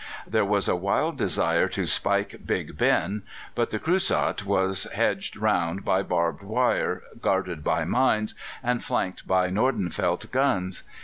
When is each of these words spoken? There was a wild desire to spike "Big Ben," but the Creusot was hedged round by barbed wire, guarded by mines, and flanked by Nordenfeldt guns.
There 0.25 0.43
was 0.43 0.67
a 0.67 0.75
wild 0.75 1.15
desire 1.19 1.67
to 1.67 1.85
spike 1.85 2.39
"Big 2.43 2.75
Ben," 2.75 3.21
but 3.53 3.69
the 3.69 3.77
Creusot 3.77 4.43
was 4.47 4.85
hedged 4.85 5.37
round 5.37 5.85
by 5.85 6.01
barbed 6.01 6.41
wire, 6.41 7.03
guarded 7.21 7.63
by 7.63 7.85
mines, 7.85 8.33
and 8.63 8.83
flanked 8.83 9.27
by 9.27 9.51
Nordenfeldt 9.51 10.31
guns. 10.31 10.81